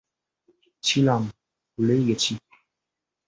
[0.83, 1.21] ছিলাম,
[1.77, 2.33] ভুলেই গেছি।